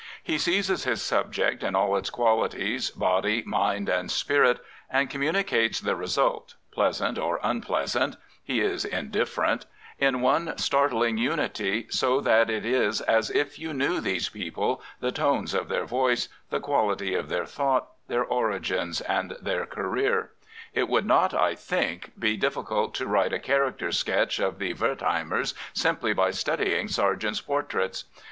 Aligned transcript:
He 0.23 0.39
seizes 0.39 0.83
his 0.83 0.99
subject 0.99 1.61
in 1.61 1.75
all 1.75 1.95
its 1.95 2.09
qualities, 2.09 2.89
body, 2.89 3.43
mind 3.45 3.87
and 3.87 4.09
spirit, 4.09 4.59
and 4.89 5.11
communi 5.11 5.45
cates 5.45 5.79
the 5.79 5.95
result— 5.95 6.55
pleasant 6.73 7.19
or 7.19 7.39
unpleasant: 7.43 8.17
he 8.43 8.61
is 8.61 8.83
in 8.83 9.11
different— 9.11 9.67
in 9.99 10.21
one 10.21 10.57
startling 10.57 11.19
unity, 11.19 11.85
so 11.91 12.19
that 12.19 12.49
it 12.49 12.65
is 12.65 13.01
as 13.01 13.29
if 13.29 13.59
you 13.59 13.75
knew 13.75 14.01
these 14.01 14.27
people, 14.27 14.81
the 15.01 15.11
tones 15.11 15.53
of 15.53 15.67
their 15.69 15.85
voice, 15.85 16.29
the 16.49 16.59
quality 16.59 17.13
of 17.13 17.29
their 17.29 17.45
thought, 17.45 17.89
their 18.07 18.23
origin 18.23 18.93
and 19.07 19.37
their 19.39 19.67
career. 19.67 20.31
It 20.73 20.89
would 20.89 21.05
not, 21.05 21.31
I 21.35 21.53
think, 21.53 22.13
be 22.17 22.35
difficult 22.37 22.95
to 22.95 23.05
write 23.05 23.33
a 23.33 23.39
character 23.39 23.91
sketch 23.91 24.39
of 24.39 24.57
the 24.57 24.73
Wertheimers 24.73 25.53
simply 25.73 26.11
by 26.11 26.31
studying 26.31 26.87
Sargent's 26.87 27.41
portraits. 27.41 28.05